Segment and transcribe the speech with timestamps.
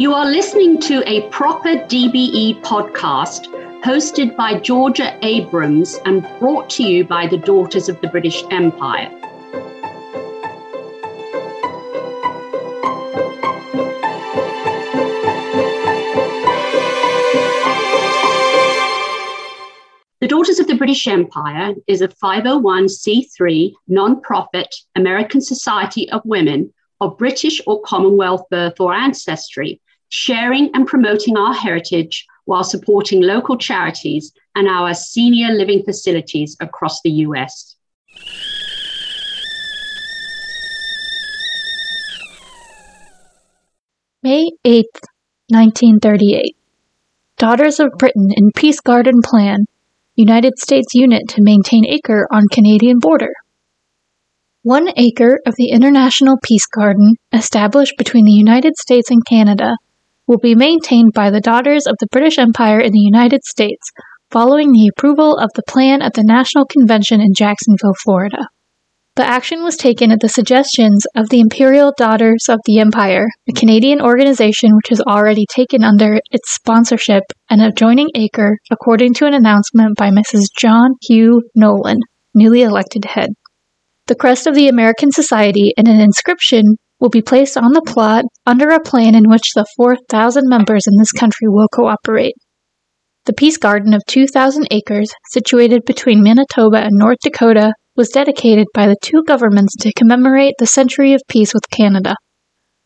[0.00, 3.48] You are listening to a proper DBE podcast
[3.82, 9.10] hosted by Georgia Abrams and brought to you by the Daughters of the British Empire.
[20.22, 27.18] The Daughters of the British Empire is a 501c3 non-profit American Society of Women of
[27.18, 29.78] British or Commonwealth birth or ancestry,
[30.10, 37.00] sharing and promoting our heritage while supporting local charities and our senior living facilities across
[37.02, 37.76] the US.
[44.22, 45.00] May 8th,
[45.48, 46.56] 1938.
[47.38, 49.64] Daughters of Britain in Peace Garden Plan.
[50.14, 53.32] United States unit to maintain acre on Canadian border.
[54.62, 59.76] One acre of the International Peace Garden, established between the United States and Canada,
[60.30, 63.90] will be maintained by the Daughters of the British Empire in the United States
[64.30, 68.46] following the approval of the plan at the National Convention in Jacksonville, Florida.
[69.16, 73.52] The action was taken at the suggestions of the Imperial Daughters of the Empire, a
[73.52, 79.34] Canadian organization which has already taken under its sponsorship an adjoining acre, according to an
[79.34, 80.44] announcement by Mrs.
[80.56, 81.98] John Hugh Nolan,
[82.36, 83.30] newly elected head.
[84.06, 88.24] The crest of the American Society and an inscription will be placed on the plot
[88.46, 92.34] under a plan in which the 4,000 members in this country will cooperate.
[93.24, 98.86] The Peace Garden of 2,000 acres, situated between Manitoba and North Dakota, was dedicated by
[98.86, 102.14] the two governments to commemorate the century of peace with Canada.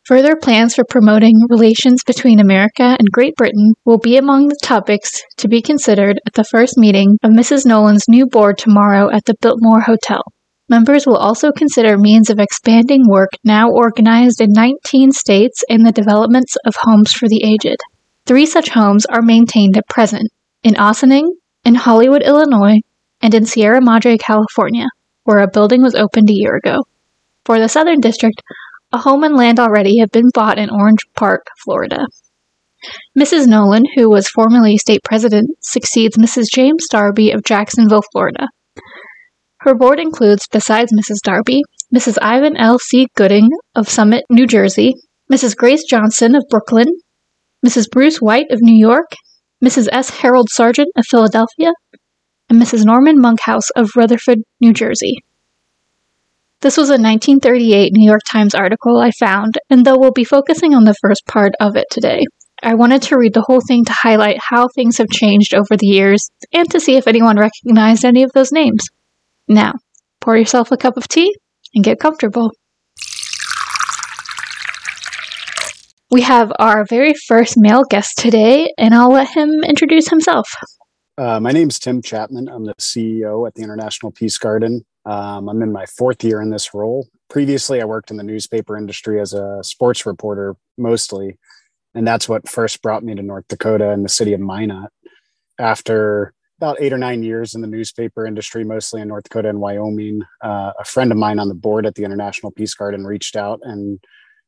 [0.07, 5.11] Further plans for promoting relations between America and Great Britain will be among the topics
[5.39, 7.65] to be considered at the first meeting of Mrs.
[7.65, 10.23] Nolan's new board tomorrow at the Biltmore Hotel.
[10.69, 15.92] Members will also consider means of expanding work now organized in 19 states in the
[15.92, 17.77] developments of homes for the aged.
[18.25, 20.30] Three such homes are maintained at present
[20.63, 21.30] in Ossining,
[21.64, 22.80] in Hollywood, Illinois,
[23.20, 24.86] and in Sierra Madre, California,
[25.25, 26.85] where a building was opened a year ago.
[27.45, 28.41] For the Southern District,
[28.91, 32.07] a home and land already have been bought in Orange Park, Florida.
[33.19, 33.46] Mrs.
[33.46, 36.46] Nolan, who was formerly state president, succeeds Mrs.
[36.51, 38.46] James Darby of Jacksonville, Florida.
[39.64, 41.23] Her board includes, besides Mrs.
[41.25, 42.19] Darby, Mrs.
[42.20, 42.79] Ivan L.
[42.79, 43.08] C.
[43.17, 44.92] Gooding of Summit, New Jersey,
[45.33, 45.57] Mrs.
[45.57, 46.89] Grace Johnson of Brooklyn,
[47.67, 47.91] Mrs.
[47.91, 49.11] Bruce White of New York,
[49.64, 49.89] Mrs.
[49.91, 50.11] S.
[50.20, 51.73] Harold Sargent of Philadelphia,
[52.51, 52.85] and Mrs.
[52.85, 55.14] Norman Monkhouse of Rutherford, New Jersey.
[56.61, 60.75] This was a 1938 New York Times article I found, and though we'll be focusing
[60.75, 62.20] on the first part of it today,
[62.63, 65.86] I wanted to read the whole thing to highlight how things have changed over the
[65.86, 68.91] years and to see if anyone recognized any of those names.
[69.49, 69.75] Now,
[70.21, 71.35] pour yourself a cup of tea
[71.75, 72.51] and get comfortable.
[76.11, 80.49] We have our very first male guest today, and I'll let him introduce himself.
[81.19, 82.49] Uh, my name's Tim Chapman.
[82.49, 84.85] I'm the CEO at the International Peace Garden.
[85.05, 87.07] Um, I'm in my fourth year in this role.
[87.29, 91.37] Previously, I worked in the newspaper industry as a sports reporter mostly,
[91.95, 94.91] and that's what first brought me to North Dakota and the city of Minot.
[95.59, 99.61] After about eight or nine years in the newspaper industry, mostly in North Dakota and
[99.61, 100.23] Wyoming.
[100.42, 103.61] Uh, a friend of mine on the board at the International Peace Garden reached out
[103.63, 104.01] and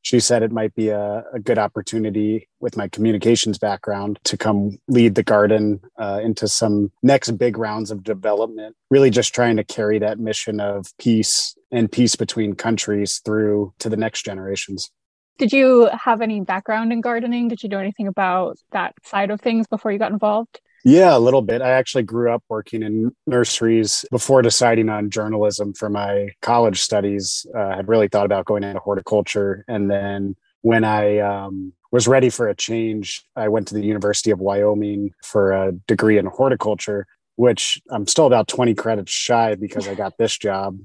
[0.06, 4.78] she said it might be a, a good opportunity with my communications background to come
[4.86, 9.64] lead the garden uh, into some next big rounds of development, really just trying to
[9.64, 14.92] carry that mission of peace and peace between countries through to the next generations.
[15.38, 17.48] Did you have any background in gardening?
[17.48, 20.60] Did you know anything about that side of things before you got involved?
[20.88, 21.62] Yeah, a little bit.
[21.62, 27.44] I actually grew up working in nurseries before deciding on journalism for my college studies.
[27.52, 29.64] Uh, I had really thought about going into horticulture.
[29.66, 34.30] And then when I um, was ready for a change, I went to the University
[34.30, 39.88] of Wyoming for a degree in horticulture, which I'm still about 20 credits shy because
[39.88, 40.78] I got this job.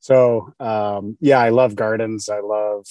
[0.00, 2.30] So, um, yeah, I love gardens.
[2.30, 2.86] I love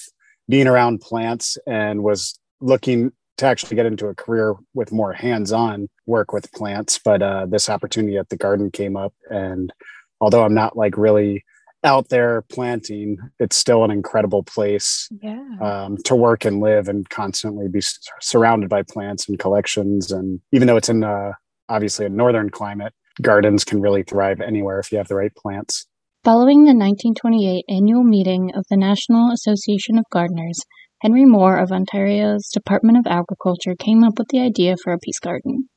[0.48, 5.88] being around plants and was looking to actually get into a career with more hands-on
[6.06, 9.14] work with plants but uh, this opportunity at the garden came up.
[9.30, 9.72] And
[10.20, 11.44] although i'm not like really
[11.84, 15.44] out there planting it's still an incredible place yeah.
[15.62, 17.82] um, to work and live and constantly be
[18.20, 20.12] surrounded by plants and collections.
[20.12, 21.32] And even though it's in uh,
[21.70, 25.86] obviously a northern climate gardens can really thrive anywhere if you have the right plants.
[26.24, 30.60] Following the 1928 annual meeting of the national association of gardeners
[31.02, 35.18] Henry Moore of Ontario's Department of Agriculture came up with the idea for a peace
[35.20, 35.68] garden.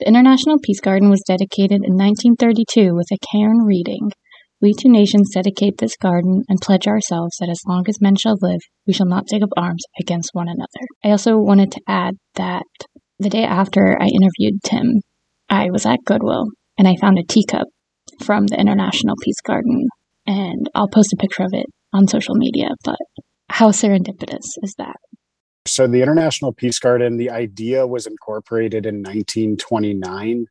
[0.00, 4.10] The International Peace Garden was dedicated in 1932 with a cairn reading,
[4.60, 8.34] We two nations dedicate this garden and pledge ourselves that as long as men shall
[8.40, 10.88] live, we shall not take up arms against one another.
[11.04, 12.64] I also wanted to add that
[13.20, 15.02] the day after I interviewed Tim,
[15.48, 17.68] I was at Goodwill and I found a teacup
[18.24, 19.86] from the International Peace Garden,
[20.26, 22.70] and I'll post a picture of it on social media.
[22.84, 22.98] But
[23.50, 24.96] how serendipitous is that?
[25.66, 30.46] So, the International Peace Garden, the idea was incorporated in 1929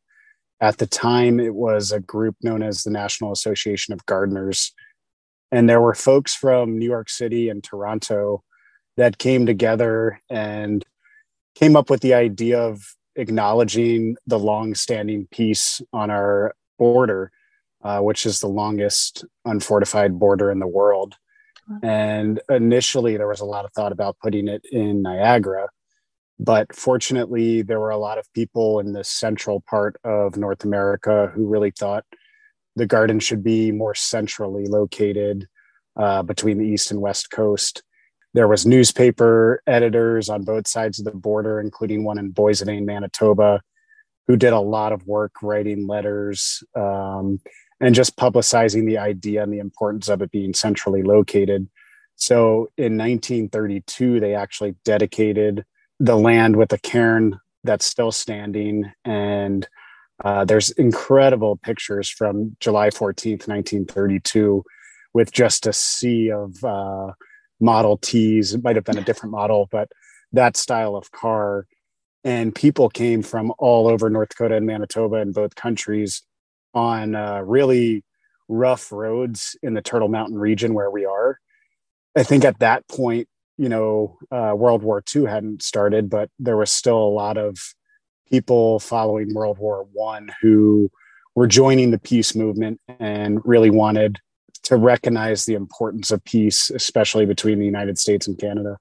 [0.64, 4.72] at the time, it was a group known as the National Association of Gardeners.
[5.52, 8.42] And there were folks from New York City and Toronto
[8.96, 10.82] that came together and
[11.54, 12.82] came up with the idea of
[13.16, 17.30] acknowledging the long-standing peace on our border,
[17.82, 21.16] uh, which is the longest unfortified border in the world.
[21.82, 25.68] And initially, there was a lot of thought about putting it in Niagara,
[26.38, 31.30] but fortunately, there were a lot of people in the central part of North America
[31.34, 32.04] who really thought
[32.76, 35.46] the garden should be more centrally located
[35.96, 37.82] uh, between the east and west coast.
[38.34, 43.60] There was newspaper editors on both sides of the border, including one in Boissevain, Manitoba,
[44.26, 47.40] who did a lot of work writing letters um,
[47.84, 51.68] and just publicizing the idea and the importance of it being centrally located.
[52.16, 55.66] So in 1932, they actually dedicated
[56.00, 59.68] the land with the cairn that's still standing and
[60.24, 64.64] uh, there's incredible pictures from July 14th, 1932,
[65.12, 67.12] with just a sea of uh,
[67.60, 68.54] Model Ts.
[68.54, 69.90] It might have been a different model, but
[70.32, 71.66] that style of car.
[72.22, 76.22] And people came from all over North Dakota and Manitoba in both countries
[76.74, 78.04] on uh, really
[78.48, 81.38] rough roads in the Turtle Mountain region where we are.
[82.16, 86.56] I think at that point, you know uh, World War II hadn't started, but there
[86.56, 87.56] was still a lot of
[88.28, 90.90] people following World War One who
[91.34, 94.18] were joining the peace movement and really wanted
[94.64, 98.78] to recognize the importance of peace, especially between the United States and Canada.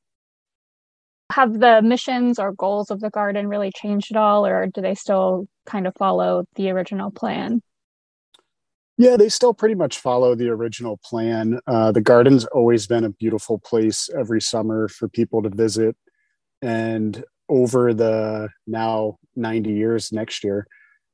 [1.32, 4.96] Have the missions or goals of the garden really changed at all, or do they
[4.96, 7.62] still kind of follow the original plan?
[8.98, 11.60] Yeah, they still pretty much follow the original plan.
[11.66, 15.96] Uh, the garden's always been a beautiful place every summer for people to visit.
[16.62, 20.68] And over the now 90 years next year,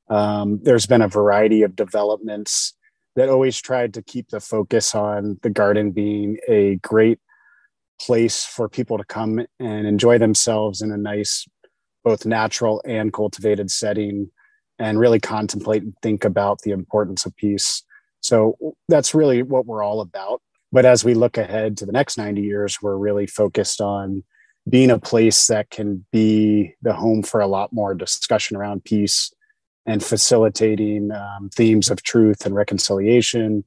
[0.10, 2.74] um, there's been a variety of developments
[3.16, 7.20] that always tried to keep the focus on the garden being a great
[8.02, 11.48] place for people to come and enjoy themselves in a nice,
[12.04, 14.30] both natural and cultivated setting
[14.80, 17.84] and really contemplate and think about the importance of peace.
[18.22, 20.42] So that's really what we're all about.
[20.72, 24.24] But as we look ahead to the next 90 years, we're really focused on
[24.70, 29.32] being a place that can be the home for a lot more discussion around peace
[29.86, 33.64] and facilitating um, themes of truth and reconciliation.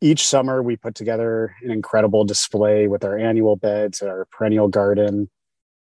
[0.00, 5.28] Each summer, we put together an incredible display with our annual beds our perennial garden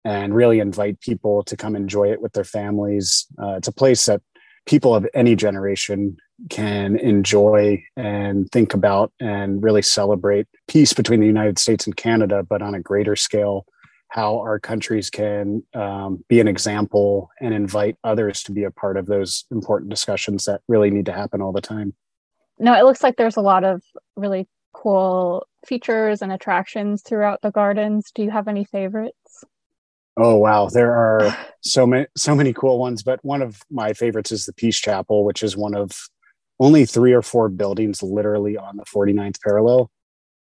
[0.05, 3.25] and really invite people to come enjoy it with their families.
[3.41, 4.21] Uh, it's a place that
[4.65, 6.15] people of any generation
[6.49, 12.43] can enjoy and think about and really celebrate peace between the United States and Canada,
[12.47, 13.65] but on a greater scale,
[14.09, 18.97] how our countries can um, be an example and invite others to be a part
[18.97, 21.93] of those important discussions that really need to happen all the time.
[22.59, 23.81] No, it looks like there's a lot of
[24.15, 28.11] really cool features and attractions throughout the gardens.
[28.13, 29.24] Do you have any favorites?
[30.17, 34.31] Oh wow, there are so many so many cool ones, but one of my favorites
[34.31, 35.91] is the Peace Chapel, which is one of
[36.59, 39.91] only three or four buildings literally on the 49th parallel.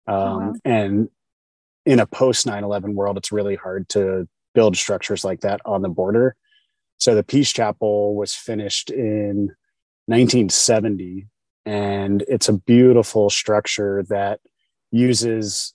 [0.06, 0.54] Um, oh, wow.
[0.64, 1.08] And
[1.84, 5.82] in a post 9 11 world, it's really hard to build structures like that on
[5.82, 6.36] the border.
[6.98, 9.54] So the Peace Chapel was finished in
[10.06, 11.26] 1970,
[11.64, 14.40] and it's a beautiful structure that
[14.90, 15.74] uses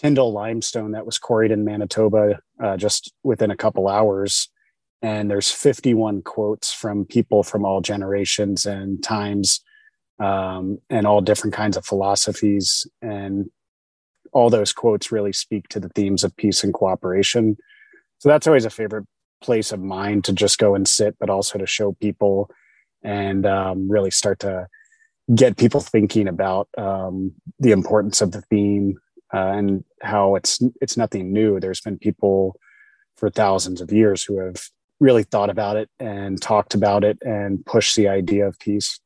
[0.00, 4.48] Tyndall limestone that was quarried in Manitoba uh, just within a couple hours.
[5.02, 9.60] And there's 51 quotes from people from all generations and times
[10.18, 12.86] um, and all different kinds of philosophies.
[13.02, 13.50] And
[14.32, 17.58] all those quotes really speak to the themes of peace and cooperation.
[18.20, 19.06] So that's always a favorite
[19.42, 22.50] place of mine to just go and sit but also to show people
[23.02, 24.66] and um, really start to
[25.34, 28.98] get people thinking about um, the importance of the theme
[29.32, 32.56] uh, and how it's it's nothing new there's been people
[33.16, 34.70] for thousands of years who have
[35.00, 39.00] really thought about it and talked about it and pushed the idea of peace.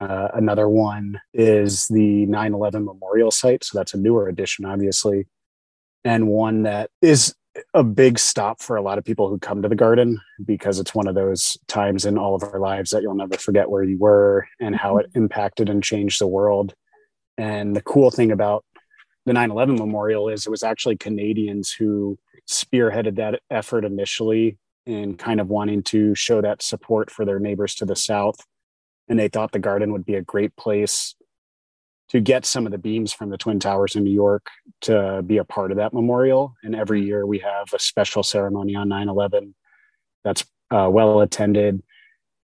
[0.00, 3.64] Uh, another one is the 9 11 memorial site.
[3.64, 5.26] So that's a newer addition, obviously,
[6.04, 7.34] and one that is
[7.74, 10.94] a big stop for a lot of people who come to the garden because it's
[10.94, 13.98] one of those times in all of our lives that you'll never forget where you
[13.98, 16.74] were and how it impacted and changed the world.
[17.36, 18.64] And the cool thing about
[19.26, 22.18] the 9 11 memorial is it was actually Canadians who
[22.50, 27.74] spearheaded that effort initially in kind of wanting to show that support for their neighbors
[27.76, 28.36] to the south.
[29.08, 31.14] And they thought the garden would be a great place
[32.08, 34.46] to get some of the beams from the Twin Towers in New York
[34.82, 36.54] to be a part of that memorial.
[36.62, 37.08] And every mm-hmm.
[37.08, 39.54] year we have a special ceremony on 9 11
[40.24, 41.82] that's uh, well attended.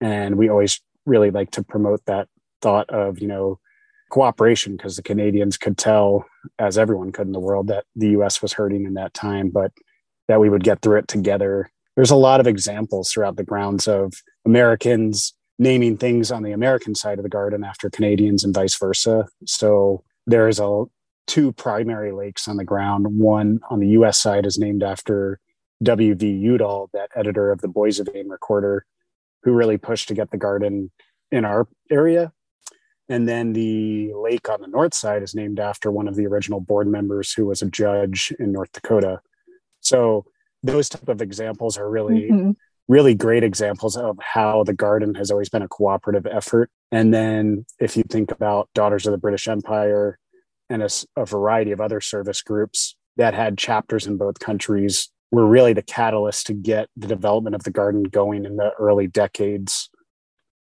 [0.00, 2.28] And we always really like to promote that
[2.62, 3.58] thought of, you know,
[4.10, 6.24] cooperation because the Canadians could tell,
[6.58, 9.72] as everyone could in the world, that the US was hurting in that time, but
[10.28, 11.70] that we would get through it together.
[11.96, 16.94] There's a lot of examples throughout the grounds of Americans naming things on the American
[16.94, 19.26] side of the garden after Canadians and vice versa.
[19.44, 20.84] So there's a
[21.26, 23.06] two primary lakes on the ground.
[23.18, 25.40] One on the US side is named after
[25.82, 26.26] W.V.
[26.26, 28.84] Udall, that editor of the Boissevain Recorder,
[29.42, 30.90] who really pushed to get the garden
[31.30, 32.32] in our area.
[33.08, 36.60] And then the lake on the north side is named after one of the original
[36.60, 39.20] board members who was a judge in North Dakota.
[39.80, 40.26] So
[40.62, 42.50] those type of examples are really mm-hmm.
[42.88, 46.70] really great examples of how the garden has always been a cooperative effort.
[46.92, 50.18] And then if you think about Daughters of the British Empire
[50.68, 55.46] and a, a variety of other service groups that had chapters in both countries were
[55.46, 59.90] really the catalyst to get the development of the garden going in the early decades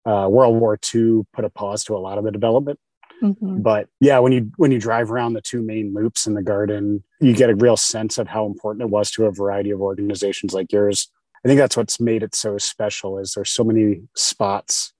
[0.07, 2.79] uh, World War II put a pause to a lot of the development.
[3.21, 3.61] Mm-hmm.
[3.61, 7.03] But yeah, when you when you drive around the two main loops in the garden,
[7.19, 10.53] you get a real sense of how important it was to a variety of organizations
[10.53, 11.09] like yours.
[11.43, 13.17] I think that's what's made it so special.
[13.17, 14.93] Is there's so many spots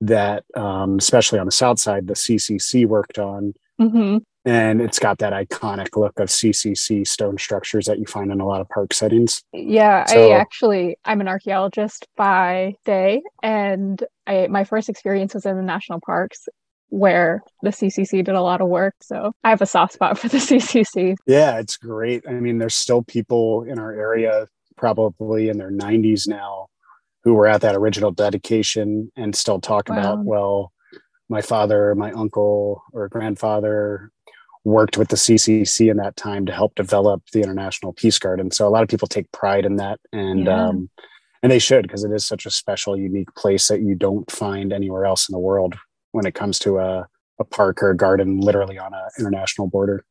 [0.00, 5.18] that, um, especially on the south side, the CCC worked on, mm-hmm and it's got
[5.18, 8.92] that iconic look of CCC stone structures that you find in a lot of park
[8.92, 9.42] settings.
[9.52, 15.46] Yeah, so, I actually I'm an archaeologist by day, and I my first experience was
[15.46, 16.48] in the national parks
[16.88, 18.94] where the CCC did a lot of work.
[19.00, 21.16] So I have a soft spot for the CCC.
[21.26, 22.24] Yeah, it's great.
[22.28, 24.46] I mean, there's still people in our area,
[24.76, 26.66] probably in their 90s now,
[27.24, 29.98] who were at that original dedication and still talk wow.
[29.98, 30.72] about well
[31.28, 34.10] my father, my uncle, or grandfather
[34.64, 38.50] worked with the CCC in that time to help develop the International Peace Garden.
[38.50, 40.68] So a lot of people take pride in that, and yeah.
[40.68, 40.88] um,
[41.42, 44.72] and they should because it is such a special, unique place that you don't find
[44.72, 45.74] anywhere else in the world
[46.12, 47.06] when it comes to a,
[47.40, 50.04] a park or a garden, literally on an international border.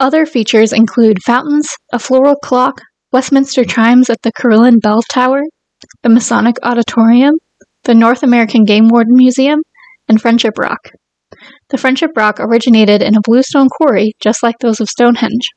[0.00, 2.80] Other features include fountains, a floral clock,
[3.12, 5.42] Westminster chimes at the Carillon Bell Tower,
[6.02, 7.34] the Masonic Auditorium,
[7.84, 9.62] the North American Game Warden Museum,
[10.08, 10.88] and Friendship Rock.
[11.72, 15.48] The Friendship Rock originated in a bluestone quarry just like those of Stonehenge.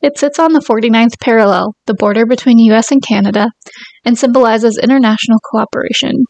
[0.00, 3.48] It sits on the 49th parallel, the border between US and Canada,
[4.02, 6.24] and symbolizes international cooperation.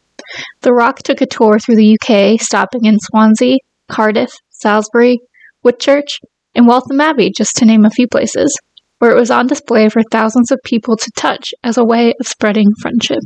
[0.63, 5.21] The rock took a tour through the UK, stopping in Swansea, Cardiff, Salisbury,
[5.65, 6.19] Whitchurch,
[6.57, 8.53] and Waltham Abbey, just to name a few places,
[8.99, 12.27] where it was on display for thousands of people to touch as a way of
[12.27, 13.23] spreading friendship.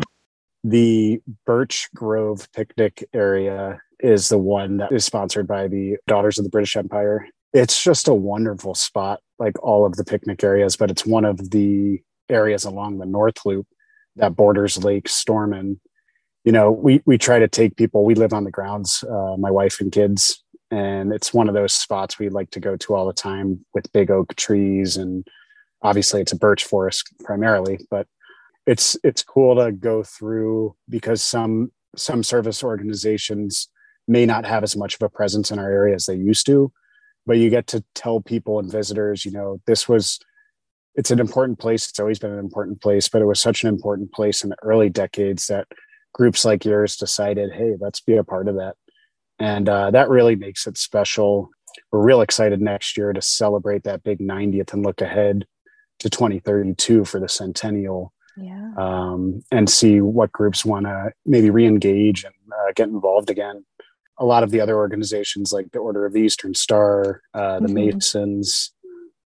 [0.63, 6.45] The Birch Grove picnic area is the one that is sponsored by the Daughters of
[6.45, 7.29] the British Empire.
[7.53, 11.51] It's just a wonderful spot, like all of the picnic areas, but it's one of
[11.51, 13.67] the areas along the North Loop
[14.17, 15.79] that borders Lake Stormon.
[16.45, 18.05] You know, we we try to take people.
[18.05, 21.73] We live on the grounds, uh, my wife and kids, and it's one of those
[21.73, 25.27] spots we like to go to all the time with big oak trees and
[25.83, 28.07] obviously it's a birch forest primarily, but
[28.67, 33.69] it's it's cool to go through because some some service organizations
[34.09, 36.73] may not have as much of a presence in our area as they used to
[37.27, 40.19] but you get to tell people and visitors you know this was
[40.97, 41.89] it's an important place.
[41.91, 44.57] It's always been an important place but it was such an important place in the
[44.63, 45.69] early decades that
[46.13, 48.75] groups like yours decided hey let's be a part of that.
[49.39, 51.51] And uh, that really makes it special.
[51.93, 55.47] We're real excited next year to celebrate that big 90th and look ahead
[55.99, 58.73] to 2032 for the centennial yeah.
[58.79, 63.65] um, and see what groups want to maybe re-engage and uh, get involved again
[64.19, 67.67] a lot of the other organizations like the Order of the Eastern Star, uh, the
[67.67, 67.97] mm-hmm.
[67.97, 68.73] Masons,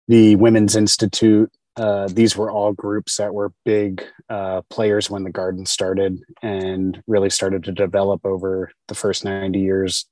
[0.09, 1.51] the Women's Institute.
[1.77, 7.03] Uh, these were all groups that were big uh, players when the garden started and
[7.07, 10.07] really started to develop over the first 90 years.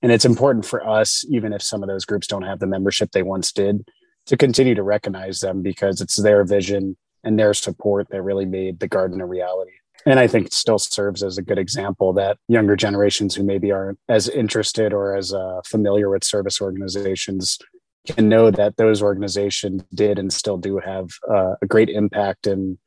[0.00, 3.10] And it's important for us, even if some of those groups don't have the membership
[3.10, 3.88] they once did,
[4.26, 8.78] to continue to recognize them because it's their vision and their support that really made
[8.78, 9.72] the garden a reality
[10.08, 13.70] and I think it still serves as a good example that younger generations who maybe
[13.70, 17.58] aren't as interested or as uh, familiar with service organizations
[18.06, 22.78] can know that those organizations did and still do have uh, a great impact in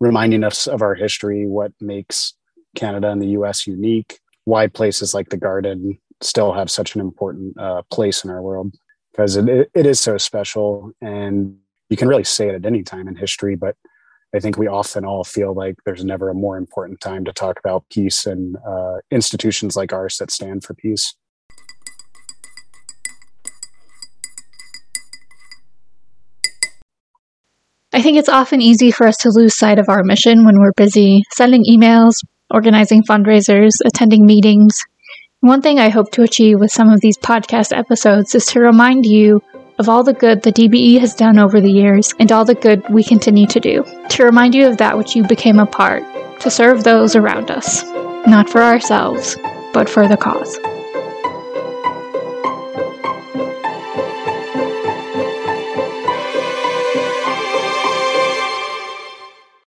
[0.00, 2.34] reminding us of our history, what makes
[2.74, 7.58] Canada and the US unique, why places like the Garden still have such an important
[7.58, 8.74] uh, place in our world.
[9.12, 11.56] because it, it is so special and
[11.88, 13.76] you can really say it at any time in history, but
[14.34, 17.58] I think we often all feel like there's never a more important time to talk
[17.58, 21.14] about peace and uh, institutions like ours that stand for peace.
[27.92, 30.74] I think it's often easy for us to lose sight of our mission when we're
[30.76, 32.12] busy sending emails,
[32.52, 34.76] organizing fundraisers, attending meetings.
[35.40, 39.06] One thing I hope to achieve with some of these podcast episodes is to remind
[39.06, 39.40] you
[39.78, 42.82] of all the good the DBE has done over the years and all the good
[42.88, 46.02] we continue to do, to remind you of that which you became a part,
[46.40, 47.84] to serve those around us,
[48.26, 49.36] not for ourselves,
[49.72, 50.58] but for the cause.